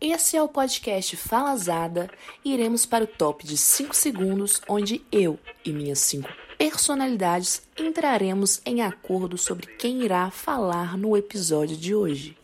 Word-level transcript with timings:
Esse 0.00 0.36
é 0.36 0.42
o 0.42 0.48
podcast 0.48 1.16
Falazada 1.16 2.10
e 2.44 2.52
iremos 2.54 2.86
para 2.86 3.04
o 3.04 3.06
top 3.06 3.46
de 3.46 3.56
5 3.56 3.94
segundos, 3.94 4.60
onde 4.68 5.04
eu 5.12 5.38
e 5.64 5.72
minhas 5.72 5.98
5 6.00 6.28
personalidades 6.56 7.62
entraremos 7.78 8.60
em 8.66 8.82
acordo 8.82 9.38
sobre 9.38 9.66
quem 9.66 10.02
irá 10.02 10.30
falar 10.30 10.96
no 10.96 11.16
episódio 11.16 11.74
de 11.76 11.94
hoje. 11.94 12.36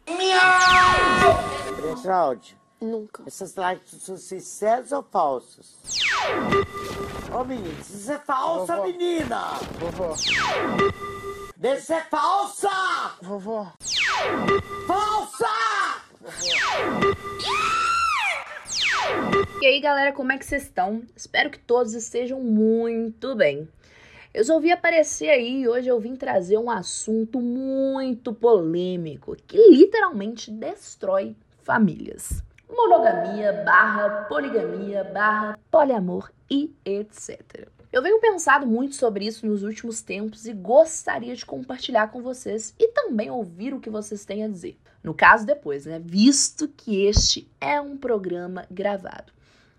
Geraldi, 2.02 2.56
Nunca. 2.80 3.22
essas 3.26 3.54
lives 3.56 4.02
são 4.02 4.16
sinceras 4.16 4.90
ou 4.92 5.02
falsas? 5.02 5.76
Ô 7.38 7.44
menino, 7.44 7.76
isso 7.80 8.10
é 8.10 8.18
falsa, 8.18 8.76
Vovó. 8.76 8.86
menina! 8.88 9.42
Vovó, 9.78 10.14
Deixa 11.56 11.80
ser 11.82 12.06
falsa! 12.08 12.70
vovó, 13.22 13.72
Falsa! 14.86 15.46
E 19.60 19.66
aí, 19.66 19.80
galera, 19.80 20.12
como 20.12 20.32
é 20.32 20.38
que 20.38 20.44
vocês 20.44 20.64
estão? 20.64 21.02
Espero 21.14 21.50
que 21.50 21.58
todos 21.58 21.94
estejam 21.94 22.40
muito 22.40 23.36
bem. 23.36 23.68
Resolvi 24.34 24.72
aparecer 24.72 25.30
aí 25.30 25.62
e 25.62 25.68
hoje 25.68 25.88
eu 25.88 26.00
vim 26.00 26.16
trazer 26.16 26.58
um 26.58 26.68
assunto 26.68 27.40
muito 27.40 28.34
polêmico 28.34 29.36
que 29.46 29.56
literalmente 29.68 30.50
destrói 30.50 31.36
famílias. 31.62 32.42
Monogamia 32.68 33.52
barra 33.64 34.24
poligamia 34.24 35.04
barra 35.04 35.56
poliamor 35.70 36.32
e 36.50 36.74
etc. 36.84 37.68
Eu 37.92 38.02
venho 38.02 38.20
pensado 38.20 38.66
muito 38.66 38.96
sobre 38.96 39.26
isso 39.26 39.46
nos 39.46 39.62
últimos 39.62 40.02
tempos 40.02 40.44
e 40.44 40.52
gostaria 40.52 41.36
de 41.36 41.46
compartilhar 41.46 42.08
com 42.08 42.20
vocês 42.20 42.74
e 42.78 42.88
também 42.88 43.30
ouvir 43.30 43.72
o 43.72 43.80
que 43.80 43.88
vocês 43.88 44.24
têm 44.24 44.42
a 44.42 44.48
dizer. 44.48 44.76
No 45.06 45.14
caso, 45.14 45.46
depois, 45.46 45.86
né? 45.86 46.00
Visto 46.04 46.66
que 46.66 47.06
este 47.06 47.48
é 47.60 47.80
um 47.80 47.96
programa 47.96 48.66
gravado. 48.68 49.32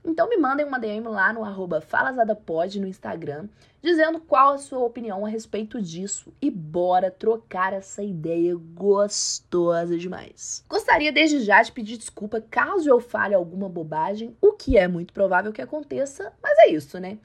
Então 0.06 0.30
me 0.30 0.38
mandem 0.38 0.66
uma 0.66 0.80
DM 0.80 1.06
lá 1.10 1.34
no 1.34 1.44
arroba 1.44 1.82
falazadapod 1.82 2.80
no 2.80 2.88
Instagram, 2.88 3.50
dizendo 3.84 4.22
qual 4.22 4.54
a 4.54 4.58
sua 4.58 4.80
opinião 4.80 5.26
a 5.26 5.30
respeito 5.30 5.82
disso. 5.82 6.34
E 6.42 6.50
bora 6.50 7.12
trocar 7.12 7.74
essa 7.74 8.02
ideia 8.02 8.56
gostosa 8.56 9.98
demais. 9.98 10.64
Gostaria 10.70 11.12
desde 11.12 11.42
já 11.42 11.62
de 11.62 11.74
pedir 11.74 11.98
desculpa 11.98 12.40
caso 12.40 12.90
eu 12.90 13.02
fale 13.02 13.36
alguma 13.36 13.68
bobagem, 13.68 14.34
o 14.40 14.54
que 14.54 14.78
é 14.78 14.88
muito 14.88 15.14
provável 15.14 15.52
que 15.52 15.62
aconteça, 15.62 16.32
mas 16.42 16.58
é 16.60 16.70
isso, 16.70 17.02
né? 17.02 17.18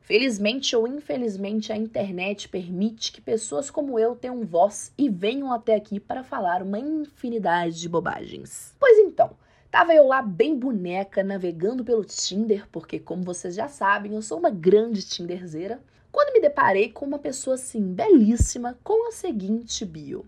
Felizmente 0.00 0.74
ou 0.74 0.88
infelizmente, 0.88 1.72
a 1.72 1.76
internet 1.76 2.48
permite 2.48 3.12
que 3.12 3.20
pessoas 3.20 3.70
como 3.70 3.98
eu 3.98 4.16
tenham 4.16 4.44
voz 4.44 4.92
e 4.98 5.08
venham 5.08 5.52
até 5.52 5.74
aqui 5.74 6.00
para 6.00 6.24
falar 6.24 6.62
uma 6.62 6.78
infinidade 6.78 7.78
de 7.78 7.88
bobagens. 7.88 8.74
Pois 8.80 8.98
então, 8.98 9.30
tava 9.70 9.94
eu 9.94 10.06
lá 10.06 10.20
bem 10.20 10.58
boneca 10.58 11.22
navegando 11.22 11.84
pelo 11.84 12.04
Tinder, 12.04 12.66
porque 12.72 12.98
como 12.98 13.22
vocês 13.22 13.54
já 13.54 13.68
sabem, 13.68 14.14
eu 14.14 14.22
sou 14.22 14.38
uma 14.38 14.50
grande 14.50 15.06
Tinderzeira, 15.06 15.80
quando 16.10 16.32
me 16.32 16.40
deparei 16.40 16.90
com 16.90 17.06
uma 17.06 17.18
pessoa 17.18 17.54
assim 17.54 17.94
belíssima 17.94 18.76
com 18.82 19.08
a 19.08 19.12
seguinte 19.12 19.84
bio. 19.84 20.26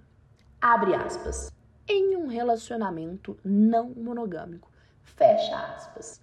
Abre 0.60 0.94
aspas. 0.94 1.50
Em 1.88 2.16
um 2.16 2.28
relacionamento 2.28 3.36
não 3.44 3.88
monogâmico. 3.90 4.70
Fecha 5.02 5.56
aspas. 5.56 6.20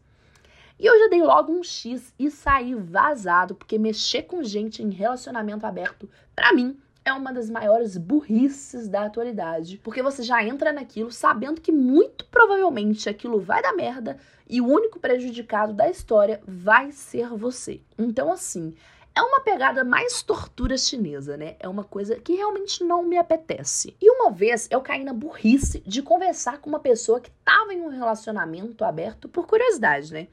E 0.80 0.85
eu 0.85 0.97
já 0.97 1.08
dei 1.09 1.22
logo 1.22 1.52
um 1.52 1.61
X 1.61 2.13
e 2.17 2.31
saí 2.31 2.73
vazado, 2.73 3.53
porque 3.53 3.77
mexer 3.77 4.23
com 4.23 4.41
gente 4.41 4.81
em 4.81 4.89
relacionamento 4.89 5.66
aberto, 5.66 6.09
pra 6.33 6.53
mim, 6.53 6.80
é 7.03 7.11
uma 7.11 7.33
das 7.33 7.49
maiores 7.49 7.97
burrices 7.97 8.88
da 8.88 9.05
atualidade. 9.05 9.77
Porque 9.83 10.02
você 10.02 10.23
já 10.23 10.41
entra 10.41 10.71
naquilo 10.71 11.11
sabendo 11.11 11.59
que 11.59 11.71
muito 11.71 12.25
provavelmente 12.27 13.09
aquilo 13.09 13.41
vai 13.41 13.61
dar 13.61 13.73
merda 13.73 14.17
e 14.47 14.61
o 14.61 14.67
único 14.67 14.99
prejudicado 14.99 15.73
da 15.73 15.89
história 15.89 16.41
vai 16.47 16.91
ser 16.91 17.27
você. 17.30 17.81
Então, 17.97 18.31
assim, 18.31 18.73
é 19.14 19.21
uma 19.21 19.41
pegada 19.41 19.83
mais 19.83 20.21
tortura 20.21 20.77
chinesa, 20.77 21.36
né? 21.36 21.55
É 21.59 21.67
uma 21.67 21.83
coisa 21.83 22.15
que 22.15 22.36
realmente 22.36 22.86
não 22.86 23.04
me 23.04 23.17
apetece. 23.17 23.98
E 24.02 24.09
uma 24.09 24.31
vez 24.31 24.67
eu 24.71 24.80
caí 24.80 25.04
na 25.04 25.11
burrice 25.11 25.81
de 25.86 26.02
conversar 26.02 26.59
com 26.59 26.70
uma 26.70 26.80
pessoa 26.80 27.20
que 27.20 27.31
tava 27.43 27.73
em 27.73 27.81
um 27.81 27.89
relacionamento 27.89 28.86
aberto 28.86 29.27
por 29.27 29.45
curiosidade, 29.45 30.14
né? 30.14 30.27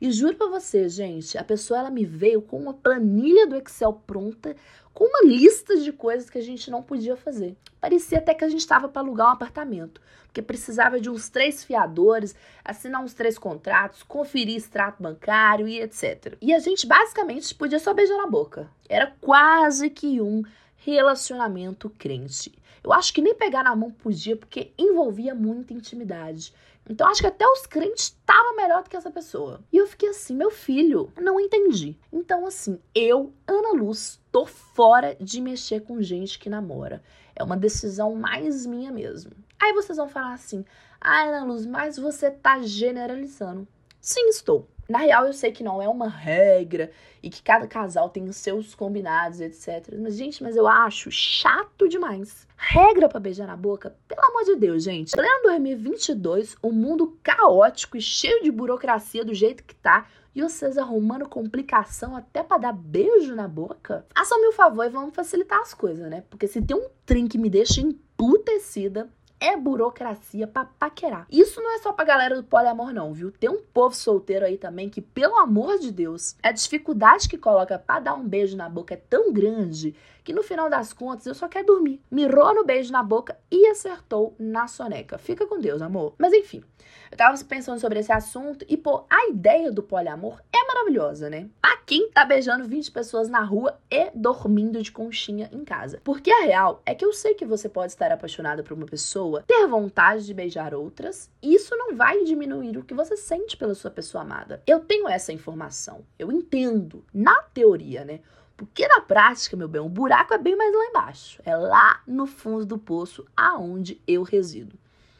E 0.00 0.10
juro 0.10 0.36
pra 0.36 0.48
você, 0.48 0.88
gente, 0.88 1.38
a 1.38 1.44
pessoa 1.44 1.80
ela 1.80 1.90
me 1.90 2.04
veio 2.04 2.42
com 2.42 2.58
uma 2.58 2.74
planilha 2.74 3.46
do 3.46 3.56
Excel 3.56 3.92
pronta, 4.06 4.56
com 4.92 5.04
uma 5.04 5.24
lista 5.24 5.76
de 5.76 5.92
coisas 5.92 6.30
que 6.30 6.38
a 6.38 6.42
gente 6.42 6.70
não 6.70 6.82
podia 6.82 7.16
fazer. 7.16 7.56
Parecia 7.80 8.18
até 8.18 8.32
que 8.32 8.44
a 8.44 8.48
gente 8.48 8.60
estava 8.60 8.88
para 8.88 9.02
alugar 9.02 9.28
um 9.28 9.32
apartamento, 9.32 10.00
porque 10.26 10.40
precisava 10.40 11.00
de 11.00 11.10
uns 11.10 11.28
três 11.28 11.64
fiadores, 11.64 12.34
assinar 12.64 13.02
uns 13.02 13.12
três 13.12 13.36
contratos, 13.36 14.02
conferir 14.02 14.56
extrato 14.56 15.02
bancário 15.02 15.66
e 15.66 15.80
etc. 15.80 16.36
E 16.40 16.54
a 16.54 16.58
gente 16.60 16.86
basicamente 16.86 17.54
podia 17.54 17.78
só 17.78 17.92
beijar 17.92 18.16
na 18.16 18.26
boca. 18.26 18.70
Era 18.88 19.12
quase 19.20 19.90
que 19.90 20.20
um 20.20 20.42
relacionamento 20.76 21.90
crente. 21.90 22.52
Eu 22.84 22.92
acho 22.92 23.14
que 23.14 23.22
nem 23.22 23.34
pegar 23.34 23.64
na 23.64 23.74
mão 23.74 23.90
podia, 23.90 24.36
porque 24.36 24.72
envolvia 24.76 25.34
muita 25.34 25.72
intimidade. 25.72 26.52
Então 26.88 27.08
acho 27.08 27.22
que 27.22 27.26
até 27.26 27.46
os 27.46 27.66
crentes 27.66 28.04
estavam 28.04 28.54
melhor 28.56 28.82
do 28.82 28.90
que 28.90 28.96
essa 28.96 29.10
pessoa. 29.10 29.62
E 29.72 29.78
eu 29.78 29.86
fiquei 29.86 30.10
assim, 30.10 30.36
meu 30.36 30.50
filho, 30.50 31.10
não 31.18 31.40
entendi. 31.40 31.96
Então, 32.12 32.46
assim, 32.46 32.78
eu, 32.94 33.32
Ana 33.46 33.72
Luz, 33.72 34.20
tô 34.30 34.44
fora 34.44 35.16
de 35.18 35.40
mexer 35.40 35.80
com 35.80 36.02
gente 36.02 36.38
que 36.38 36.50
namora. 36.50 37.02
É 37.34 37.42
uma 37.42 37.56
decisão 37.56 38.14
mais 38.14 38.66
minha 38.66 38.92
mesmo. 38.92 39.32
Aí 39.58 39.72
vocês 39.72 39.96
vão 39.96 40.08
falar 40.08 40.34
assim: 40.34 40.62
ah, 41.00 41.22
Ana 41.22 41.44
Luz, 41.44 41.64
mas 41.64 41.96
você 41.96 42.30
tá 42.30 42.60
generalizando. 42.60 43.66
Sim, 43.98 44.28
estou. 44.28 44.68
Na 44.88 44.98
real, 44.98 45.26
eu 45.26 45.32
sei 45.32 45.50
que 45.50 45.64
não 45.64 45.80
é 45.80 45.88
uma 45.88 46.08
regra 46.08 46.90
e 47.22 47.30
que 47.30 47.42
cada 47.42 47.66
casal 47.66 48.10
tem 48.10 48.28
os 48.28 48.36
seus 48.36 48.74
combinados, 48.74 49.40
etc. 49.40 49.94
Mas, 49.98 50.16
gente, 50.16 50.42
mas 50.42 50.56
eu 50.56 50.66
acho 50.66 51.10
chato 51.10 51.88
demais. 51.88 52.46
Regra 52.56 53.08
pra 53.08 53.18
beijar 53.18 53.46
na 53.46 53.56
boca? 53.56 53.96
Pelo 54.06 54.24
amor 54.26 54.44
de 54.44 54.56
Deus, 54.56 54.82
gente. 54.84 55.12
Pleno 55.12 55.42
2022, 55.44 56.56
um 56.62 56.72
mundo 56.72 57.18
caótico 57.22 57.96
e 57.96 58.00
cheio 58.00 58.42
de 58.42 58.50
burocracia 58.50 59.24
do 59.24 59.32
jeito 59.32 59.64
que 59.64 59.74
tá, 59.74 60.06
e 60.34 60.42
vocês 60.42 60.76
arrumando 60.76 61.28
complicação 61.28 62.16
até 62.16 62.42
pra 62.42 62.58
dar 62.58 62.72
beijo 62.72 63.34
na 63.34 63.46
boca? 63.46 64.04
Façam-me 64.16 64.48
o 64.48 64.52
favor 64.52 64.84
e 64.84 64.90
vamos 64.90 65.14
facilitar 65.14 65.60
as 65.60 65.72
coisas, 65.72 66.10
né? 66.10 66.24
Porque 66.28 66.48
se 66.48 66.60
tem 66.60 66.76
um 66.76 66.88
trem 67.06 67.28
que 67.28 67.38
me 67.38 67.48
deixa 67.48 67.80
emputecida, 67.80 69.08
é 69.44 69.56
burocracia 69.56 70.46
pra 70.46 70.64
paquerar. 70.64 71.26
Isso 71.30 71.60
não 71.60 71.76
é 71.76 71.78
só 71.78 71.92
pra 71.92 72.04
galera 72.04 72.36
do 72.36 72.42
poliamor, 72.42 72.94
não, 72.94 73.12
viu? 73.12 73.30
Tem 73.30 73.50
um 73.50 73.60
povo 73.60 73.94
solteiro 73.94 74.46
aí 74.46 74.56
também 74.56 74.88
que, 74.88 75.02
pelo 75.02 75.36
amor 75.36 75.78
de 75.78 75.92
Deus, 75.92 76.34
a 76.42 76.50
dificuldade 76.50 77.28
que 77.28 77.36
coloca 77.36 77.78
pra 77.78 78.00
dar 78.00 78.14
um 78.14 78.26
beijo 78.26 78.56
na 78.56 78.68
boca 78.68 78.94
é 78.94 78.96
tão 78.96 79.32
grande 79.32 79.94
que 80.24 80.32
no 80.32 80.42
final 80.42 80.70
das 80.70 80.92
contas 80.92 81.26
eu 81.26 81.34
só 81.34 81.46
quero 81.46 81.66
dormir. 81.66 82.00
Mirou 82.10 82.54
no 82.54 82.64
beijo 82.64 82.90
na 82.90 83.02
boca 83.02 83.38
e 83.50 83.66
acertou 83.66 84.34
na 84.38 84.66
soneca. 84.66 85.18
Fica 85.18 85.46
com 85.46 85.60
Deus, 85.60 85.82
amor. 85.82 86.14
Mas 86.18 86.32
enfim, 86.32 86.64
eu 87.10 87.16
tava 87.16 87.38
pensando 87.44 87.78
sobre 87.78 88.00
esse 88.00 88.10
assunto 88.10 88.64
e, 88.68 88.76
pô, 88.76 89.04
a 89.08 89.28
ideia 89.28 89.70
do 89.70 89.82
poliamor 89.82 90.40
é 90.52 90.66
maravilhosa, 90.66 91.28
né? 91.28 91.48
Pra 91.60 91.76
quem 91.84 92.10
tá 92.10 92.24
beijando 92.24 92.66
20 92.66 92.90
pessoas 92.90 93.28
na 93.28 93.42
rua 93.42 93.78
e 93.90 94.10
dormindo 94.14 94.82
de 94.82 94.90
conchinha 94.90 95.48
em 95.52 95.64
casa. 95.64 96.00
Porque 96.02 96.30
a 96.30 96.44
real 96.44 96.82
é 96.86 96.94
que 96.94 97.04
eu 97.04 97.12
sei 97.12 97.34
que 97.34 97.44
você 97.44 97.68
pode 97.68 97.92
estar 97.92 98.10
apaixonada 98.10 98.62
por 98.62 98.72
uma 98.72 98.86
pessoa, 98.86 99.44
ter 99.46 99.66
vontade 99.66 100.24
de 100.24 100.32
beijar 100.32 100.74
outras, 100.74 101.30
e 101.42 101.54
isso 101.54 101.76
não 101.76 101.94
vai 101.94 102.24
diminuir 102.24 102.78
o 102.78 102.84
que 102.84 102.94
você 102.94 103.16
sente 103.16 103.56
pela 103.56 103.74
sua 103.74 103.90
pessoa 103.90 104.22
amada. 104.22 104.62
Eu 104.66 104.80
tenho 104.80 105.06
essa 105.06 105.32
informação, 105.32 106.04
eu 106.18 106.32
entendo, 106.32 107.04
na 107.12 107.42
teoria, 107.42 108.04
né? 108.04 108.20
Porque 108.56 108.86
na 108.86 109.00
prática, 109.00 109.56
meu 109.56 109.68
bem, 109.68 109.80
o 109.80 109.88
buraco 109.88 110.32
é 110.32 110.38
bem 110.38 110.56
mais 110.56 110.72
lá 110.72 110.86
embaixo. 110.86 111.42
É 111.44 111.56
lá 111.56 112.02
no 112.06 112.26
fundo 112.26 112.64
do 112.64 112.78
poço, 112.78 113.26
aonde 113.36 114.00
eu 114.06 114.22
resido. 114.22 114.78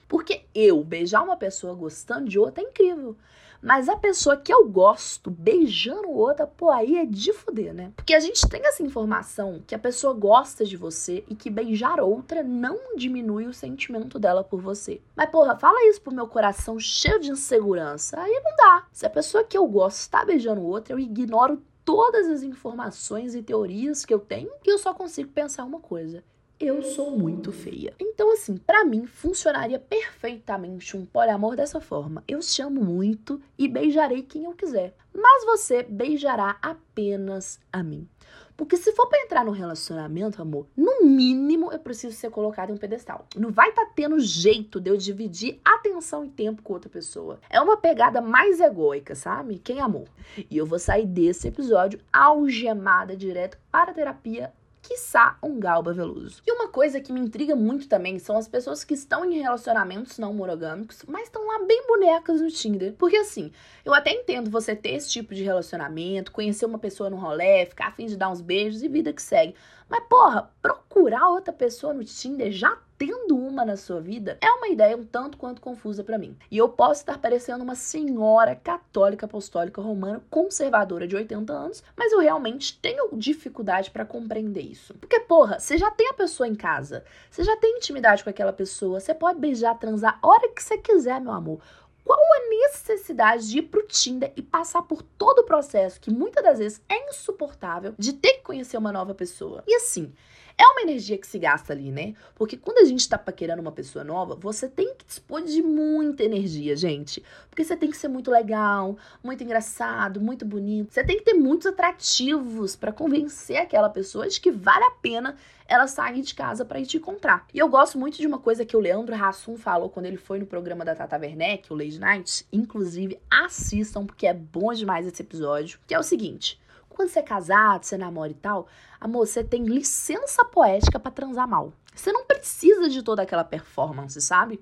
Porque 0.08 0.44
eu 0.54 0.84
beijar 0.84 1.22
uma 1.22 1.36
pessoa 1.36 1.74
gostando 1.74 2.28
de 2.28 2.38
outra 2.38 2.62
é 2.62 2.66
incrível. 2.66 3.16
Mas 3.64 3.88
a 3.88 3.96
pessoa 3.96 4.36
que 4.36 4.52
eu 4.52 4.68
gosto 4.68 5.30
beijando 5.30 6.10
outra, 6.10 6.46
pô, 6.46 6.70
aí 6.70 6.98
é 6.98 7.06
de 7.06 7.32
fuder, 7.32 7.72
né? 7.72 7.92
Porque 7.96 8.14
a 8.14 8.20
gente 8.20 8.46
tem 8.46 8.60
essa 8.62 8.82
informação 8.82 9.62
que 9.66 9.74
a 9.74 9.78
pessoa 9.78 10.12
gosta 10.12 10.66
de 10.66 10.76
você 10.76 11.24
e 11.30 11.34
que 11.34 11.48
beijar 11.48 11.98
outra 11.98 12.42
não 12.42 12.94
diminui 12.94 13.46
o 13.46 13.54
sentimento 13.54 14.18
dela 14.18 14.44
por 14.44 14.60
você. 14.60 15.00
Mas, 15.16 15.30
porra, 15.30 15.56
fala 15.56 15.88
isso 15.88 16.02
pro 16.02 16.14
meu 16.14 16.26
coração 16.26 16.78
cheio 16.78 17.18
de 17.18 17.30
insegurança. 17.30 18.20
Aí 18.20 18.42
não 18.44 18.54
dá. 18.54 18.86
Se 18.92 19.06
a 19.06 19.10
pessoa 19.10 19.42
que 19.42 19.56
eu 19.56 19.66
gosto 19.66 20.00
está 20.00 20.22
beijando 20.26 20.62
outra, 20.62 20.92
eu 20.92 20.98
ignoro 20.98 21.62
todas 21.84 22.28
as 22.28 22.42
informações 22.42 23.34
e 23.34 23.42
teorias 23.42 24.04
que 24.04 24.14
eu 24.14 24.18
tenho 24.18 24.50
e 24.64 24.70
eu 24.70 24.78
só 24.78 24.94
consigo 24.94 25.30
pensar 25.30 25.64
uma 25.64 25.80
coisa. 25.80 26.22
Eu 26.58 26.82
sou 26.82 27.10
muito 27.10 27.50
feia. 27.50 27.92
Então, 27.98 28.32
assim, 28.32 28.56
pra 28.56 28.84
mim 28.84 29.06
funcionaria 29.06 29.78
perfeitamente 29.78 30.96
um 30.96 31.04
poliamor 31.04 31.56
dessa 31.56 31.80
forma. 31.80 32.22
Eu 32.28 32.38
te 32.40 32.62
amo 32.62 32.82
muito 32.82 33.40
e 33.58 33.66
beijarei 33.66 34.22
quem 34.22 34.44
eu 34.44 34.52
quiser. 34.52 34.94
Mas 35.12 35.44
você 35.44 35.82
beijará 35.82 36.56
apenas 36.62 37.58
a 37.72 37.82
mim. 37.82 38.08
Porque 38.56 38.76
se 38.76 38.92
for 38.92 39.08
para 39.08 39.22
entrar 39.22 39.44
no 39.44 39.50
relacionamento, 39.50 40.40
amor, 40.40 40.66
no 40.76 41.04
mínimo 41.04 41.72
eu 41.72 41.78
preciso 41.78 42.14
ser 42.14 42.30
colocado 42.30 42.70
em 42.70 42.74
um 42.74 42.78
pedestal. 42.78 43.26
Não 43.36 43.50
vai 43.50 43.70
estar 43.70 43.86
tá 43.86 43.92
tendo 43.94 44.18
jeito 44.20 44.80
de 44.80 44.90
eu 44.90 44.96
dividir 44.96 45.60
atenção 45.64 46.24
e 46.24 46.28
tempo 46.28 46.62
com 46.62 46.72
outra 46.72 46.88
pessoa. 46.88 47.40
É 47.50 47.60
uma 47.60 47.76
pegada 47.76 48.20
mais 48.20 48.60
egóica, 48.60 49.14
sabe? 49.14 49.58
Quem 49.58 49.80
amou. 49.80 50.06
E 50.50 50.56
eu 50.56 50.66
vou 50.66 50.78
sair 50.78 51.06
desse 51.06 51.48
episódio 51.48 52.00
algemada 52.12 53.16
direto 53.16 53.58
para 53.70 53.90
a 53.90 53.94
terapia 53.94 54.52
quiçá 54.84 55.38
um 55.42 55.58
Galba 55.58 55.92
Veloso. 55.94 56.42
E 56.46 56.52
uma 56.52 56.68
coisa 56.68 57.00
que 57.00 57.12
me 57.12 57.20
intriga 57.20 57.56
muito 57.56 57.88
também 57.88 58.18
são 58.18 58.36
as 58.36 58.46
pessoas 58.46 58.84
que 58.84 58.92
estão 58.92 59.24
em 59.24 59.40
relacionamentos 59.40 60.18
não 60.18 60.34
monogâmicos, 60.34 61.02
mas 61.08 61.24
estão 61.24 61.46
lá 61.46 61.64
bem 61.64 61.86
bonecas 61.86 62.40
no 62.40 62.50
Tinder. 62.50 62.94
Porque 62.98 63.16
assim, 63.16 63.50
eu 63.84 63.94
até 63.94 64.12
entendo 64.12 64.50
você 64.50 64.76
ter 64.76 64.90
esse 64.90 65.10
tipo 65.10 65.34
de 65.34 65.42
relacionamento, 65.42 66.30
conhecer 66.30 66.66
uma 66.66 66.78
pessoa 66.78 67.08
no 67.08 67.16
rolê, 67.16 67.64
ficar 67.64 67.88
afim 67.88 68.06
de 68.06 68.16
dar 68.16 68.30
uns 68.30 68.42
beijos 68.42 68.82
e 68.82 68.88
vida 68.88 69.12
que 69.12 69.22
segue. 69.22 69.54
Mas, 69.88 70.04
porra, 70.08 70.50
procurar 70.60 71.30
outra 71.30 71.52
pessoa 71.52 71.94
no 71.94 72.04
Tinder 72.04 72.50
já 72.50 72.76
tendo 72.96 73.36
uma 73.36 73.64
na 73.64 73.76
sua 73.76 74.00
vida 74.00 74.38
é 74.40 74.50
uma 74.50 74.68
ideia 74.68 74.96
um 74.96 75.04
tanto 75.04 75.36
quanto 75.36 75.60
confusa 75.60 76.04
para 76.04 76.18
mim. 76.18 76.36
E 76.50 76.58
eu 76.58 76.68
posso 76.68 77.00
estar 77.00 77.18
parecendo 77.18 77.64
uma 77.64 77.74
senhora 77.74 78.54
católica 78.54 79.26
apostólica 79.26 79.80
romana 79.80 80.22
conservadora 80.30 81.06
de 81.06 81.16
80 81.16 81.52
anos, 81.52 81.82
mas 81.96 82.12
eu 82.12 82.20
realmente 82.20 82.78
tenho 82.78 83.08
dificuldade 83.16 83.90
para 83.90 84.04
compreender 84.04 84.62
isso. 84.62 84.94
Porque, 84.94 85.20
porra, 85.20 85.58
você 85.58 85.76
já 85.76 85.90
tem 85.90 86.08
a 86.08 86.14
pessoa 86.14 86.48
em 86.48 86.54
casa, 86.54 87.04
você 87.30 87.42
já 87.42 87.56
tem 87.56 87.76
intimidade 87.76 88.22
com 88.22 88.30
aquela 88.30 88.52
pessoa, 88.52 89.00
você 89.00 89.14
pode 89.14 89.38
beijar, 89.38 89.78
transar 89.78 90.18
a 90.22 90.26
hora 90.26 90.48
que 90.48 90.62
você 90.62 90.78
quiser, 90.78 91.20
meu 91.20 91.32
amor. 91.32 91.60
Qual 92.04 92.20
a 92.20 92.48
necessidade 92.50 93.48
de 93.48 93.58
ir 93.58 93.62
pro 93.62 93.86
Tinder 93.86 94.30
e 94.36 94.42
passar 94.42 94.82
por 94.82 95.00
todo 95.00 95.38
o 95.38 95.44
processo 95.44 95.98
que 95.98 96.10
muitas 96.10 96.44
das 96.44 96.58
vezes 96.58 96.82
é 96.86 97.08
insuportável 97.08 97.94
de 97.98 98.12
ter 98.12 98.34
que 98.34 98.42
conhecer 98.42 98.76
uma 98.76 98.92
nova 98.92 99.14
pessoa? 99.14 99.64
E 99.66 99.74
assim, 99.74 100.12
é 100.56 100.66
uma 100.66 100.82
energia 100.82 101.18
que 101.18 101.26
se 101.26 101.38
gasta 101.38 101.72
ali, 101.72 101.90
né? 101.90 102.14
Porque 102.34 102.56
quando 102.56 102.78
a 102.78 102.84
gente 102.84 103.08
tá 103.08 103.18
paquerando 103.18 103.60
uma 103.60 103.72
pessoa 103.72 104.04
nova, 104.04 104.36
você 104.36 104.68
tem 104.68 104.94
que 104.94 105.04
dispor 105.04 105.42
de 105.42 105.62
muita 105.62 106.22
energia, 106.22 106.76
gente. 106.76 107.22
Porque 107.50 107.64
você 107.64 107.76
tem 107.76 107.90
que 107.90 107.96
ser 107.96 108.08
muito 108.08 108.30
legal, 108.30 108.96
muito 109.22 109.42
engraçado, 109.42 110.20
muito 110.20 110.44
bonito. 110.44 110.92
Você 110.92 111.02
tem 111.02 111.18
que 111.18 111.24
ter 111.24 111.34
muitos 111.34 111.66
atrativos 111.66 112.76
para 112.76 112.92
convencer 112.92 113.56
aquela 113.56 113.88
pessoa 113.88 114.28
de 114.28 114.40
que 114.40 114.50
vale 114.50 114.84
a 114.84 114.90
pena 114.90 115.36
ela 115.66 115.86
sair 115.86 116.22
de 116.22 116.34
casa 116.34 116.64
para 116.64 116.78
ir 116.78 116.86
te 116.86 116.98
encontrar. 116.98 117.46
E 117.52 117.58
eu 117.58 117.68
gosto 117.68 117.98
muito 117.98 118.18
de 118.18 118.26
uma 118.26 118.38
coisa 118.38 118.64
que 118.64 118.76
o 118.76 118.80
Leandro 118.80 119.14
Hassum 119.14 119.56
falou 119.56 119.88
quando 119.88 120.06
ele 120.06 120.16
foi 120.16 120.38
no 120.38 120.46
programa 120.46 120.84
da 120.84 120.94
Tata 120.94 121.18
Werneck, 121.18 121.72
o 121.72 121.76
Lady 121.76 121.98
Night. 121.98 122.46
Inclusive, 122.52 123.18
assistam, 123.30 124.06
porque 124.06 124.26
é 124.26 124.34
bom 124.34 124.72
demais 124.72 125.06
esse 125.06 125.22
episódio. 125.22 125.78
Que 125.86 125.94
é 125.94 125.98
o 125.98 126.02
seguinte: 126.02 126.60
quando 126.94 127.08
você 127.08 127.18
é 127.18 127.22
casado, 127.22 127.84
você 127.84 127.98
namora 127.98 128.30
e 128.30 128.34
tal, 128.34 128.66
amor, 129.00 129.26
você 129.26 129.44
tem 129.44 129.64
licença 129.64 130.44
poética 130.44 130.98
para 130.98 131.10
transar 131.10 131.46
mal. 131.46 131.72
Você 131.94 132.10
não 132.12 132.24
precisa 132.24 132.88
de 132.88 133.02
toda 133.02 133.22
aquela 133.22 133.44
performance, 133.44 134.20
sabe? 134.20 134.60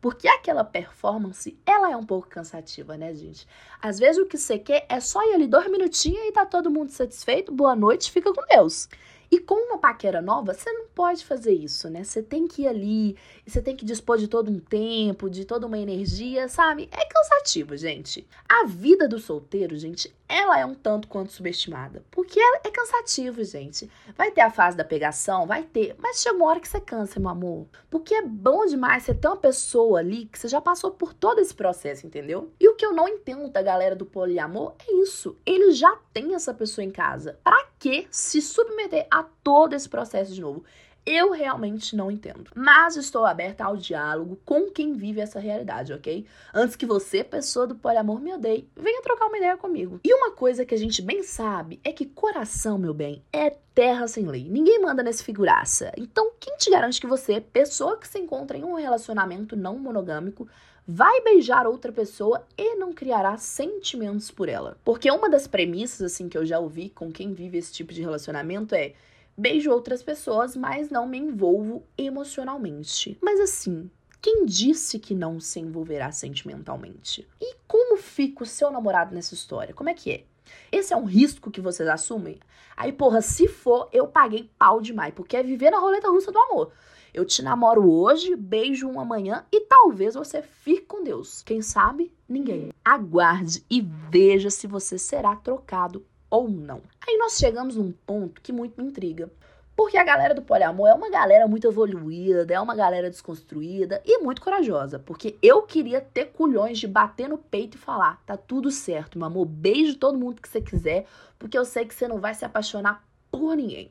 Porque 0.00 0.26
aquela 0.26 0.64
performance, 0.64 1.58
ela 1.66 1.90
é 1.90 1.96
um 1.96 2.04
pouco 2.04 2.28
cansativa, 2.28 2.96
né, 2.96 3.14
gente? 3.14 3.46
Às 3.82 3.98
vezes 3.98 4.22
o 4.22 4.26
que 4.26 4.38
você 4.38 4.58
quer 4.58 4.86
é 4.88 4.98
só 4.98 5.22
ir 5.30 5.34
ali 5.34 5.46
dois 5.46 5.70
minutinhos 5.70 6.26
e 6.26 6.32
tá 6.32 6.46
todo 6.46 6.70
mundo 6.70 6.90
satisfeito, 6.90 7.52
boa 7.52 7.76
noite, 7.76 8.10
fica 8.10 8.32
com 8.32 8.46
Deus. 8.46 8.88
E 9.30 9.38
com 9.38 9.54
uma 9.54 9.78
paquera 9.78 10.20
nova, 10.20 10.52
você 10.52 10.72
não 10.72 10.88
pode 10.88 11.24
fazer 11.24 11.52
isso, 11.52 11.88
né? 11.88 12.02
Você 12.02 12.20
tem 12.20 12.48
que 12.48 12.62
ir 12.62 12.68
ali, 12.68 13.16
você 13.46 13.62
tem 13.62 13.76
que 13.76 13.84
dispor 13.84 14.18
de 14.18 14.26
todo 14.26 14.50
um 14.50 14.58
tempo, 14.58 15.30
de 15.30 15.44
toda 15.44 15.68
uma 15.68 15.78
energia, 15.78 16.48
sabe? 16.48 16.88
É 16.90 17.04
cansativo, 17.04 17.76
gente. 17.76 18.26
A 18.48 18.66
vida 18.66 19.06
do 19.06 19.20
solteiro, 19.20 19.76
gente, 19.76 20.12
ela 20.28 20.58
é 20.58 20.66
um 20.66 20.74
tanto 20.74 21.06
quanto 21.06 21.30
subestimada. 21.32 22.04
Porque 22.10 22.40
é, 22.40 22.60
é 22.64 22.70
cansativo, 22.72 23.44
gente. 23.44 23.88
Vai 24.16 24.32
ter 24.32 24.40
a 24.40 24.50
fase 24.50 24.76
da 24.76 24.84
pegação, 24.84 25.46
vai 25.46 25.62
ter, 25.62 25.94
mas 25.98 26.20
chega 26.20 26.36
uma 26.36 26.46
hora 26.46 26.58
que 26.58 26.68
você 26.68 26.80
cansa, 26.80 27.20
meu 27.20 27.30
amor. 27.30 27.66
Porque 27.88 28.14
é 28.14 28.22
bom 28.22 28.66
demais 28.66 29.04
você 29.04 29.14
ter 29.14 29.28
uma 29.28 29.36
pessoa 29.36 30.00
ali 30.00 30.26
que 30.26 30.40
você 30.40 30.48
já 30.48 30.60
passou 30.60 30.90
por 30.90 31.14
todo 31.14 31.40
esse 31.40 31.54
processo, 31.54 32.04
entendeu? 32.04 32.52
E 32.58 32.68
o 32.68 32.74
que 32.74 32.84
eu 32.84 32.92
não 32.92 33.08
entendo 33.08 33.48
da 33.48 33.62
galera 33.62 33.94
do 33.94 34.04
poliamor 34.06 34.74
é 34.88 34.92
isso. 34.92 35.36
Ele 35.46 35.70
já 35.70 35.96
tem 36.12 36.34
essa 36.34 36.52
pessoa 36.52 36.84
em 36.84 36.90
casa. 36.90 37.38
Pra 37.44 37.69
que 37.80 38.06
se 38.10 38.42
submeter 38.42 39.06
a 39.10 39.24
todo 39.42 39.72
esse 39.72 39.88
processo 39.88 40.34
de 40.34 40.42
novo? 40.42 40.62
Eu 41.04 41.32
realmente 41.32 41.96
não 41.96 42.10
entendo. 42.10 42.50
Mas 42.54 42.94
estou 42.94 43.24
aberta 43.24 43.64
ao 43.64 43.74
diálogo 43.74 44.38
com 44.44 44.70
quem 44.70 44.92
vive 44.92 45.18
essa 45.18 45.40
realidade, 45.40 45.94
ok? 45.94 46.26
Antes 46.52 46.76
que 46.76 46.84
você, 46.84 47.24
pessoa 47.24 47.66
do 47.66 47.74
poliamor, 47.74 48.20
me 48.20 48.34
odeie, 48.34 48.68
venha 48.76 49.00
trocar 49.00 49.28
uma 49.28 49.38
ideia 49.38 49.56
comigo. 49.56 49.98
E 50.04 50.12
uma 50.12 50.30
coisa 50.32 50.66
que 50.66 50.74
a 50.74 50.78
gente 50.78 51.00
bem 51.00 51.22
sabe 51.22 51.80
é 51.82 51.90
que 51.90 52.04
coração, 52.04 52.76
meu 52.76 52.92
bem, 52.92 53.24
é 53.32 53.48
terra 53.74 54.06
sem 54.06 54.26
lei. 54.26 54.46
Ninguém 54.46 54.78
manda 54.82 55.02
nesse 55.02 55.24
figuraça. 55.24 55.90
Então, 55.96 56.32
quem 56.38 56.58
te 56.58 56.70
garante 56.70 57.00
que 57.00 57.06
você, 57.06 57.40
pessoa 57.40 57.96
que 57.96 58.06
se 58.06 58.18
encontra 58.18 58.58
em 58.58 58.62
um 58.62 58.74
relacionamento 58.74 59.56
não 59.56 59.78
monogâmico, 59.78 60.46
vai 60.86 61.20
beijar 61.22 61.66
outra 61.66 61.92
pessoa 61.92 62.46
e 62.56 62.76
não 62.76 62.92
criará 62.92 63.36
sentimentos 63.36 64.30
por 64.30 64.48
ela. 64.48 64.78
Porque 64.84 65.10
uma 65.10 65.28
das 65.28 65.46
premissas 65.46 66.12
assim 66.12 66.28
que 66.28 66.36
eu 66.36 66.44
já 66.44 66.58
ouvi 66.58 66.90
com 66.90 67.12
quem 67.12 67.32
vive 67.32 67.58
esse 67.58 67.72
tipo 67.72 67.92
de 67.92 68.00
relacionamento 68.00 68.74
é 68.74 68.94
beijo 69.36 69.70
outras 69.70 70.02
pessoas, 70.02 70.56
mas 70.56 70.90
não 70.90 71.06
me 71.06 71.18
envolvo 71.18 71.82
emocionalmente. 71.96 73.18
Mas 73.22 73.40
assim, 73.40 73.90
quem 74.20 74.44
disse 74.44 74.98
que 74.98 75.14
não 75.14 75.40
se 75.40 75.60
envolverá 75.60 76.12
sentimentalmente? 76.12 77.26
E 77.40 77.56
como 77.66 77.96
fica 77.96 78.42
o 78.42 78.46
seu 78.46 78.70
namorado 78.70 79.14
nessa 79.14 79.34
história? 79.34 79.72
Como 79.72 79.88
é 79.88 79.94
que 79.94 80.10
é? 80.10 80.24
Esse 80.70 80.92
é 80.92 80.96
um 80.96 81.04
risco 81.04 81.50
que 81.50 81.60
vocês 81.60 81.88
assumem? 81.88 82.38
Aí, 82.76 82.92
porra, 82.92 83.22
se 83.22 83.46
for, 83.48 83.88
eu 83.92 84.06
paguei 84.06 84.50
pau 84.58 84.80
demais, 84.80 85.14
porque 85.14 85.36
é 85.36 85.42
viver 85.42 85.70
na 85.70 85.78
roleta 85.78 86.08
russa 86.10 86.32
do 86.32 86.38
amor. 86.38 86.72
Eu 87.12 87.24
te 87.24 87.42
namoro 87.42 87.90
hoje, 87.90 88.36
beijo 88.36 88.88
um 88.88 89.00
amanhã 89.00 89.44
e 89.50 89.60
talvez 89.62 90.14
você 90.14 90.42
fique 90.42 90.82
com 90.82 91.02
Deus. 91.02 91.42
Quem 91.42 91.60
sabe? 91.60 92.12
Ninguém. 92.28 92.72
Aguarde 92.84 93.64
e 93.68 93.80
veja 93.80 94.48
se 94.48 94.68
você 94.68 94.96
será 94.96 95.34
trocado 95.34 96.06
ou 96.30 96.48
não. 96.48 96.80
Aí 97.06 97.18
nós 97.18 97.36
chegamos 97.36 97.74
num 97.74 97.90
ponto 97.90 98.40
que 98.40 98.52
muito 98.52 98.80
me 98.80 98.88
intriga. 98.88 99.28
Porque 99.74 99.96
a 99.96 100.04
galera 100.04 100.34
do 100.34 100.42
poliamor 100.42 100.88
é 100.88 100.94
uma 100.94 101.10
galera 101.10 101.48
muito 101.48 101.66
evoluída, 101.66 102.52
é 102.52 102.60
uma 102.60 102.76
galera 102.76 103.10
desconstruída 103.10 104.00
e 104.04 104.18
muito 104.18 104.42
corajosa. 104.42 104.98
Porque 104.98 105.36
eu 105.42 105.62
queria 105.62 106.00
ter 106.00 106.26
culhões 106.26 106.78
de 106.78 106.86
bater 106.86 107.28
no 107.28 107.38
peito 107.38 107.76
e 107.76 107.80
falar: 107.80 108.22
tá 108.24 108.36
tudo 108.36 108.70
certo, 108.70 109.18
meu 109.18 109.26
amor, 109.26 109.46
beijo 109.46 109.96
todo 109.96 110.18
mundo 110.18 110.40
que 110.40 110.48
você 110.48 110.60
quiser, 110.60 111.06
porque 111.38 111.58
eu 111.58 111.64
sei 111.64 111.86
que 111.86 111.94
você 111.94 112.06
não 112.06 112.20
vai 112.20 112.34
se 112.34 112.44
apaixonar 112.44 113.02
por 113.32 113.56
ninguém. 113.56 113.90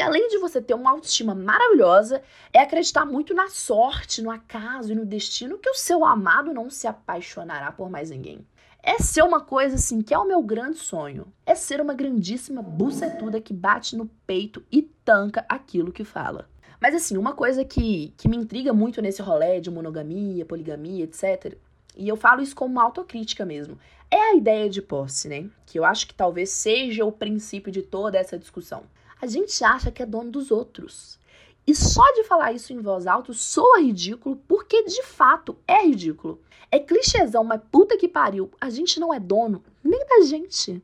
Porque 0.00 0.08
além 0.08 0.28
de 0.28 0.38
você 0.38 0.62
ter 0.62 0.72
uma 0.72 0.92
autoestima 0.92 1.34
maravilhosa, 1.34 2.22
é 2.54 2.60
acreditar 2.60 3.04
muito 3.04 3.34
na 3.34 3.50
sorte, 3.50 4.22
no 4.22 4.30
acaso 4.30 4.92
e 4.92 4.94
no 4.94 5.04
destino 5.04 5.58
que 5.58 5.68
o 5.68 5.74
seu 5.74 6.06
amado 6.06 6.54
não 6.54 6.70
se 6.70 6.86
apaixonará 6.86 7.70
por 7.70 7.90
mais 7.90 8.08
ninguém. 8.08 8.46
É 8.82 8.96
ser 8.96 9.22
uma 9.22 9.42
coisa 9.42 9.74
assim 9.74 10.00
que 10.00 10.14
é 10.14 10.18
o 10.18 10.26
meu 10.26 10.42
grande 10.42 10.78
sonho. 10.78 11.26
É 11.44 11.54
ser 11.54 11.82
uma 11.82 11.92
grandíssima 11.92 12.62
bucetuda 12.62 13.42
que 13.42 13.52
bate 13.52 13.94
no 13.94 14.06
peito 14.26 14.64
e 14.72 14.80
tanca 14.80 15.44
aquilo 15.46 15.92
que 15.92 16.02
fala. 16.02 16.48
Mas 16.80 16.94
assim, 16.94 17.18
uma 17.18 17.34
coisa 17.34 17.62
que, 17.62 18.14
que 18.16 18.26
me 18.26 18.38
intriga 18.38 18.72
muito 18.72 19.02
nesse 19.02 19.20
rolê 19.20 19.60
de 19.60 19.70
monogamia, 19.70 20.46
poligamia, 20.46 21.04
etc. 21.04 21.58
E 21.94 22.08
eu 22.08 22.16
falo 22.16 22.40
isso 22.40 22.56
como 22.56 22.72
uma 22.72 22.84
autocrítica 22.84 23.44
mesmo. 23.44 23.78
É 24.10 24.30
a 24.30 24.34
ideia 24.34 24.70
de 24.70 24.80
posse, 24.80 25.28
né? 25.28 25.50
Que 25.66 25.78
eu 25.78 25.84
acho 25.84 26.06
que 26.06 26.14
talvez 26.14 26.48
seja 26.48 27.04
o 27.04 27.12
princípio 27.12 27.70
de 27.70 27.82
toda 27.82 28.16
essa 28.16 28.38
discussão 28.38 28.84
a 29.20 29.26
gente 29.26 29.62
acha 29.62 29.90
que 29.90 30.02
é 30.02 30.06
dono 30.06 30.30
dos 30.30 30.50
outros. 30.50 31.18
E 31.66 31.74
só 31.74 32.04
de 32.14 32.24
falar 32.24 32.52
isso 32.52 32.72
em 32.72 32.80
voz 32.80 33.06
alta 33.06 33.32
soa 33.32 33.80
ridículo, 33.80 34.36
porque 34.48 34.82
de 34.84 35.02
fato 35.02 35.56
é 35.68 35.84
ridículo. 35.84 36.40
É 36.70 36.78
clichêzão, 36.78 37.44
mas 37.44 37.60
puta 37.70 37.96
que 37.96 38.08
pariu, 38.08 38.50
a 38.60 38.70
gente 38.70 38.98
não 38.98 39.12
é 39.12 39.20
dono 39.20 39.62
nem 39.82 40.04
da 40.06 40.22
gente. 40.22 40.82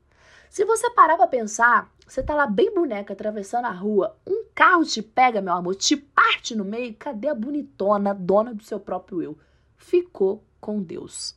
Se 0.51 0.65
você 0.65 0.91
parar 0.91 1.17
pra 1.17 1.27
pensar, 1.27 1.91
você 2.07 2.23
tá 2.23 2.35
lá 2.35 2.47
bem 2.47 2.73
boneca 2.73 3.13
atravessando 3.13 3.67
a 3.67 3.71
rua, 3.71 4.17
um 4.27 4.45
carro 4.55 4.85
te 4.85 5.03
pega, 5.03 5.41
meu 5.41 5.55
amor, 5.55 5.75
te 5.75 5.97
parte 5.97 6.55
no 6.55 6.65
meio, 6.65 6.95
cadê 6.95 7.29
a 7.29 7.35
bonitona, 7.35 8.15
dona 8.15 8.55
do 8.55 8.63
seu 8.63 8.79
próprio 8.79 9.23
eu? 9.23 9.39
Ficou 9.77 10.43
com 10.61 10.83
Deus. 10.83 11.35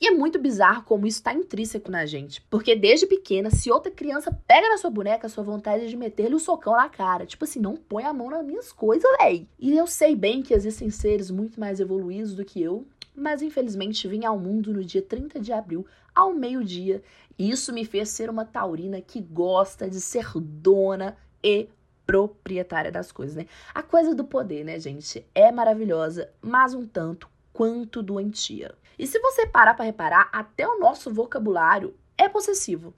E 0.00 0.08
é 0.08 0.10
muito 0.10 0.38
bizarro 0.38 0.82
como 0.84 1.06
isso 1.06 1.18
está 1.18 1.34
intrínseco 1.34 1.90
na 1.90 2.06
gente. 2.06 2.40
Porque 2.48 2.74
desde 2.74 3.06
pequena, 3.06 3.50
se 3.50 3.70
outra 3.70 3.92
criança 3.92 4.32
pega 4.46 4.70
na 4.70 4.78
sua 4.78 4.88
boneca, 4.88 5.26
a 5.26 5.30
sua 5.30 5.44
vontade 5.44 5.84
é 5.84 5.88
de 5.88 5.96
meter-lhe 5.96 6.34
um 6.34 6.38
socão 6.38 6.72
na 6.72 6.88
cara. 6.88 7.26
Tipo 7.26 7.44
assim, 7.44 7.60
não 7.60 7.76
põe 7.76 8.04
a 8.04 8.12
mão 8.12 8.30
nas 8.30 8.44
minhas 8.44 8.72
coisas, 8.72 9.10
véi. 9.18 9.46
E 9.58 9.76
eu 9.76 9.86
sei 9.86 10.16
bem 10.16 10.40
que 10.40 10.54
existem 10.54 10.88
seres 10.88 11.30
muito 11.30 11.60
mais 11.60 11.80
evoluídos 11.80 12.34
do 12.34 12.46
que 12.46 12.62
eu, 12.62 12.86
mas 13.14 13.42
infelizmente 13.42 14.08
vim 14.08 14.24
ao 14.24 14.38
mundo 14.38 14.72
no 14.72 14.82
dia 14.82 15.02
30 15.02 15.38
de 15.38 15.52
abril, 15.52 15.84
ao 16.14 16.32
meio-dia. 16.32 17.02
E 17.38 17.50
isso 17.50 17.70
me 17.70 17.84
fez 17.84 18.08
ser 18.08 18.30
uma 18.30 18.46
taurina 18.46 19.02
que 19.02 19.20
gosta 19.20 19.88
de 19.88 20.00
ser 20.00 20.26
dona 20.40 21.14
e 21.44 21.68
proprietária 22.06 22.90
das 22.90 23.12
coisas, 23.12 23.36
né? 23.36 23.46
A 23.74 23.82
coisa 23.82 24.14
do 24.14 24.24
poder, 24.24 24.64
né, 24.64 24.80
gente? 24.80 25.26
É 25.34 25.52
maravilhosa, 25.52 26.30
mas 26.40 26.72
um 26.72 26.86
tanto 26.86 27.28
quanto 27.60 28.02
doentia. 28.02 28.74
E 28.98 29.06
se 29.06 29.18
você 29.18 29.46
parar 29.46 29.74
para 29.74 29.84
reparar, 29.84 30.30
até 30.32 30.66
o 30.66 30.78
nosso 30.78 31.12
vocabulário 31.12 31.94
é 32.16 32.26
possessivo. 32.26 32.94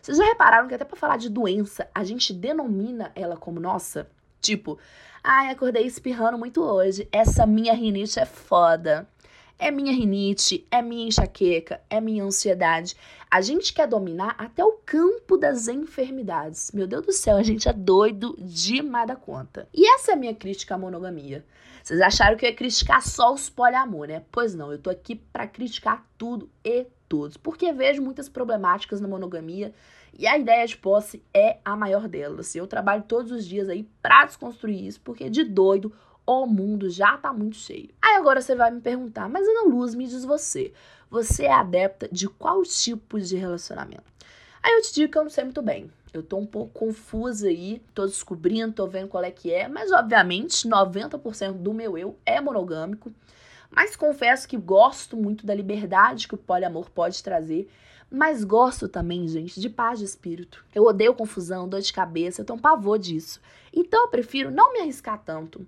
Vocês 0.00 0.16
já 0.16 0.22
repararam 0.22 0.68
que 0.68 0.74
até 0.74 0.84
para 0.84 0.96
falar 0.96 1.16
de 1.16 1.28
doença, 1.28 1.90
a 1.92 2.04
gente 2.04 2.32
denomina 2.32 3.10
ela 3.16 3.36
como 3.36 3.58
nossa? 3.58 4.08
Tipo, 4.40 4.78
ai, 5.24 5.50
acordei 5.50 5.84
espirrando 5.84 6.38
muito 6.38 6.62
hoje. 6.62 7.08
Essa 7.10 7.44
minha 7.46 7.74
rinite 7.74 8.20
é 8.20 8.24
foda. 8.24 9.08
É 9.58 9.70
minha 9.70 9.92
rinite, 9.92 10.66
é 10.70 10.82
minha 10.82 11.06
enxaqueca, 11.06 11.80
é 11.88 11.98
minha 12.00 12.22
ansiedade. 12.24 12.94
A 13.30 13.40
gente 13.40 13.72
quer 13.72 13.88
dominar 13.88 14.34
até 14.36 14.62
o 14.62 14.72
campo 14.84 15.38
das 15.38 15.66
enfermidades. 15.66 16.70
Meu 16.72 16.86
Deus 16.86 17.06
do 17.06 17.12
céu, 17.12 17.36
a 17.36 17.42
gente 17.42 17.68
é 17.68 17.72
doido 17.72 18.36
demais 18.38 19.08
da 19.08 19.16
conta. 19.16 19.66
E 19.72 19.88
essa 19.94 20.12
é 20.12 20.14
a 20.14 20.18
minha 20.18 20.34
crítica 20.34 20.74
à 20.74 20.78
monogamia. 20.78 21.44
Vocês 21.82 22.00
acharam 22.00 22.36
que 22.36 22.44
eu 22.44 22.50
ia 22.50 22.56
criticar 22.56 23.00
só 23.00 23.32
os 23.32 23.48
poliamor, 23.48 24.08
né? 24.08 24.24
Pois 24.30 24.54
não, 24.54 24.72
eu 24.72 24.78
tô 24.78 24.90
aqui 24.90 25.14
para 25.14 25.46
criticar 25.46 26.04
tudo 26.18 26.50
e 26.64 26.86
todos, 27.08 27.36
porque 27.36 27.72
vejo 27.72 28.02
muitas 28.02 28.28
problemáticas 28.28 29.00
na 29.00 29.08
monogamia 29.08 29.72
e 30.18 30.26
a 30.26 30.36
ideia 30.36 30.66
de 30.66 30.76
posse 30.76 31.22
é 31.32 31.58
a 31.64 31.76
maior 31.76 32.08
delas. 32.08 32.54
Eu 32.54 32.66
trabalho 32.66 33.04
todos 33.04 33.30
os 33.30 33.46
dias 33.46 33.68
aí 33.68 33.88
para 34.02 34.24
desconstruir 34.24 34.86
isso, 34.86 35.00
porque 35.02 35.30
de 35.30 35.44
doido 35.44 35.92
o 36.26 36.46
mundo 36.46 36.90
já 36.90 37.16
tá 37.16 37.32
muito 37.32 37.56
cheio. 37.56 37.90
Aí 38.02 38.16
agora 38.16 38.40
você 38.40 38.54
vai 38.54 38.70
me 38.70 38.80
perguntar, 38.80 39.28
mas 39.28 39.46
Ana 39.46 39.68
Luz, 39.68 39.94
me 39.94 40.06
diz 40.06 40.24
você, 40.24 40.72
você 41.08 41.44
é 41.44 41.52
adepta 41.52 42.08
de 42.10 42.28
qual 42.28 42.62
tipo 42.64 43.20
de 43.20 43.36
relacionamento? 43.36 44.04
Aí 44.62 44.72
eu 44.72 44.82
te 44.82 44.92
digo 44.92 45.12
que 45.12 45.16
eu 45.16 45.22
não 45.22 45.30
sei 45.30 45.44
muito 45.44 45.62
bem. 45.62 45.90
Eu 46.12 46.22
tô 46.22 46.38
um 46.38 46.46
pouco 46.46 46.72
confusa 46.72 47.46
aí, 47.46 47.80
tô 47.94 48.06
descobrindo, 48.06 48.72
tô 48.72 48.86
vendo 48.86 49.08
qual 49.08 49.22
é 49.22 49.30
que 49.30 49.52
é, 49.52 49.68
mas 49.68 49.92
obviamente 49.92 50.68
90% 50.68 51.52
do 51.52 51.72
meu 51.72 51.96
eu 51.96 52.18
é 52.26 52.40
monogâmico. 52.40 53.12
Mas 53.70 53.94
confesso 53.94 54.48
que 54.48 54.56
gosto 54.56 55.16
muito 55.16 55.46
da 55.46 55.54
liberdade 55.54 56.26
que 56.26 56.34
o 56.34 56.38
poliamor 56.38 56.90
pode 56.90 57.22
trazer, 57.22 57.68
mas 58.10 58.44
gosto 58.44 58.88
também, 58.88 59.28
gente, 59.28 59.60
de 59.60 59.68
paz 59.68 59.98
de 59.98 60.04
espírito. 60.04 60.64
Eu 60.74 60.84
odeio 60.84 61.14
confusão, 61.14 61.68
dor 61.68 61.80
de 61.80 61.92
cabeça, 61.92 62.40
eu 62.40 62.44
tenho 62.44 62.58
um 62.58 62.62
pavor 62.62 62.98
disso. 62.98 63.40
Então 63.72 64.04
eu 64.04 64.08
prefiro 64.08 64.50
não 64.50 64.72
me 64.72 64.80
arriscar 64.80 65.22
tanto. 65.22 65.66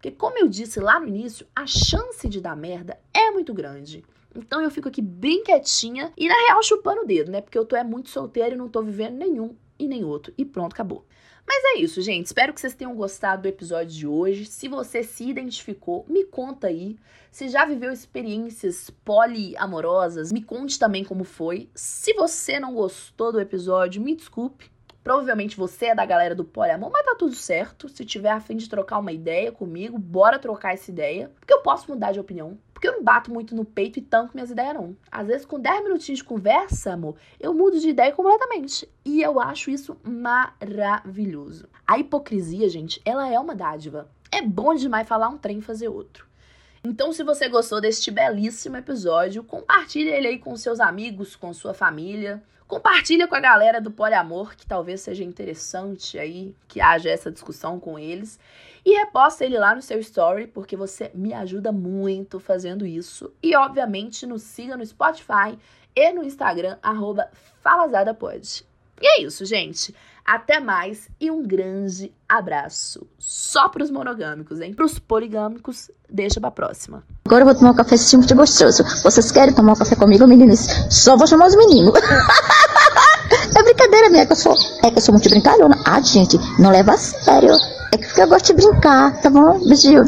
Porque, 0.00 0.10
como 0.10 0.38
eu 0.38 0.48
disse 0.48 0.80
lá 0.80 0.98
no 0.98 1.06
início, 1.06 1.46
a 1.54 1.66
chance 1.66 2.26
de 2.26 2.40
dar 2.40 2.56
merda 2.56 2.98
é 3.12 3.30
muito 3.30 3.52
grande. 3.52 4.02
Então 4.34 4.62
eu 4.62 4.70
fico 4.70 4.88
aqui 4.88 5.02
bem 5.02 5.44
quietinha 5.44 6.10
e, 6.16 6.26
na 6.26 6.34
real, 6.46 6.62
chupando 6.62 7.02
o 7.02 7.06
dedo, 7.06 7.30
né? 7.30 7.42
Porque 7.42 7.58
eu 7.58 7.66
tô 7.66 7.76
é 7.76 7.84
muito 7.84 8.08
solteira 8.08 8.54
e 8.54 8.56
não 8.58 8.66
tô 8.66 8.82
vivendo 8.82 9.18
nenhum 9.18 9.54
e 9.78 9.86
nem 9.86 10.02
outro. 10.02 10.32
E 10.38 10.44
pronto, 10.46 10.72
acabou. 10.72 11.04
Mas 11.46 11.62
é 11.76 11.80
isso, 11.80 12.00
gente. 12.00 12.24
Espero 12.24 12.54
que 12.54 12.62
vocês 12.62 12.74
tenham 12.74 12.96
gostado 12.96 13.42
do 13.42 13.48
episódio 13.48 13.94
de 13.94 14.06
hoje. 14.06 14.46
Se 14.46 14.68
você 14.68 15.02
se 15.02 15.28
identificou, 15.28 16.06
me 16.08 16.24
conta 16.24 16.68
aí. 16.68 16.96
Se 17.30 17.50
já 17.50 17.66
viveu 17.66 17.92
experiências 17.92 18.88
poliamorosas, 19.04 20.32
me 20.32 20.40
conte 20.42 20.78
também 20.78 21.04
como 21.04 21.24
foi. 21.24 21.68
Se 21.74 22.14
você 22.14 22.58
não 22.58 22.72
gostou 22.72 23.32
do 23.32 23.40
episódio, 23.40 24.00
me 24.00 24.16
desculpe. 24.16 24.70
Provavelmente 25.02 25.56
você 25.56 25.86
é 25.86 25.94
da 25.94 26.04
galera 26.04 26.34
do 26.34 26.44
poliamor, 26.44 26.90
mas 26.92 27.04
tá 27.04 27.14
tudo 27.18 27.34
certo. 27.34 27.88
Se 27.88 28.04
tiver 28.04 28.30
a 28.30 28.40
fim 28.40 28.56
de 28.56 28.68
trocar 28.68 28.98
uma 28.98 29.12
ideia 29.12 29.50
comigo, 29.50 29.98
bora 29.98 30.38
trocar 30.38 30.74
essa 30.74 30.90
ideia. 30.90 31.30
Porque 31.40 31.52
eu 31.52 31.62
posso 31.62 31.90
mudar 31.90 32.12
de 32.12 32.20
opinião. 32.20 32.58
Porque 32.72 32.88
eu 32.88 32.92
não 32.92 33.02
bato 33.02 33.30
muito 33.30 33.54
no 33.54 33.64
peito 33.64 33.98
e 33.98 34.02
tanco 34.02 34.32
minhas 34.34 34.50
ideias, 34.50 34.74
não. 34.74 34.96
Às 35.10 35.26
vezes, 35.26 35.46
com 35.46 35.60
10 35.60 35.84
minutinhos 35.84 36.20
de 36.20 36.24
conversa, 36.24 36.94
amor, 36.94 37.16
eu 37.38 37.52
mudo 37.52 37.78
de 37.78 37.88
ideia 37.88 38.12
completamente. 38.12 38.88
E 39.04 39.20
eu 39.20 39.38
acho 39.38 39.70
isso 39.70 39.96
maravilhoso. 40.02 41.68
A 41.86 41.98
hipocrisia, 41.98 42.68
gente, 42.68 43.00
ela 43.04 43.28
é 43.28 43.38
uma 43.38 43.54
dádiva. 43.54 44.10
É 44.32 44.40
bom 44.40 44.74
demais 44.74 45.08
falar 45.08 45.28
um 45.28 45.36
trem 45.36 45.58
e 45.58 45.62
fazer 45.62 45.88
outro. 45.88 46.29
Então, 46.82 47.12
se 47.12 47.22
você 47.22 47.48
gostou 47.48 47.80
deste 47.80 48.10
belíssimo 48.10 48.76
episódio, 48.76 49.44
compartilhe 49.44 50.08
ele 50.08 50.28
aí 50.28 50.38
com 50.38 50.56
seus 50.56 50.80
amigos, 50.80 51.36
com 51.36 51.52
sua 51.52 51.74
família. 51.74 52.42
Compartilha 52.66 53.26
com 53.28 53.34
a 53.34 53.40
galera 53.40 53.80
do 53.80 53.90
poliamor, 53.90 54.56
que 54.56 54.64
talvez 54.64 55.02
seja 55.02 55.22
interessante 55.22 56.18
aí 56.18 56.54
que 56.66 56.80
haja 56.80 57.10
essa 57.10 57.30
discussão 57.30 57.78
com 57.78 57.98
eles. 57.98 58.38
E 58.84 58.96
reposta 58.96 59.44
ele 59.44 59.58
lá 59.58 59.74
no 59.74 59.82
seu 59.82 59.98
story, 59.98 60.46
porque 60.46 60.74
você 60.74 61.10
me 61.12 61.34
ajuda 61.34 61.70
muito 61.70 62.40
fazendo 62.40 62.86
isso. 62.86 63.30
E, 63.42 63.54
obviamente, 63.54 64.24
nos 64.24 64.42
siga 64.42 64.76
no 64.76 64.86
Spotify 64.86 65.58
e 65.94 66.12
no 66.12 66.24
Instagram, 66.24 66.78
arroba 66.82 67.28
falazadapod. 67.60 68.64
E 69.00 69.06
é 69.06 69.22
isso, 69.22 69.44
gente. 69.44 69.94
Até 70.24 70.60
mais 70.60 71.08
e 71.20 71.30
um 71.30 71.42
grande 71.42 72.12
abraço. 72.28 73.06
Só 73.18 73.68
pros 73.68 73.90
monogâmicos, 73.90 74.60
hein? 74.60 74.74
Pros 74.74 74.98
poligâmicos, 74.98 75.90
deixa 76.08 76.40
pra 76.40 76.50
próxima. 76.50 77.02
Agora 77.24 77.42
eu 77.42 77.46
vou 77.46 77.54
tomar 77.54 77.70
um 77.70 77.74
café 77.74 77.96
muito 78.14 78.34
gostoso. 78.36 78.84
Vocês 79.02 79.32
querem 79.32 79.54
tomar 79.54 79.72
um 79.72 79.76
café 79.76 79.96
comigo, 79.96 80.26
meninos? 80.26 80.66
Só 80.90 81.16
vou 81.16 81.26
chamar 81.26 81.46
os 81.46 81.56
meninos. 81.56 81.94
é 83.56 83.62
brincadeira 83.62 84.10
minha, 84.10 84.26
que 84.26 84.32
eu 84.32 84.36
sou. 84.36 84.54
É 84.84 84.90
que 84.90 84.98
eu 84.98 85.02
sou 85.02 85.14
muito 85.14 85.28
brincalhona. 85.28 85.76
Ah, 85.84 86.00
gente, 86.00 86.38
não 86.58 86.70
leva 86.70 86.92
a 86.92 86.98
sério. 86.98 87.54
É 87.92 87.96
que 87.96 88.20
eu 88.20 88.28
gosto 88.28 88.54
de 88.54 88.62
brincar, 88.62 89.20
tá 89.20 89.30
bom? 89.30 89.58
Beijinho. 89.66 90.04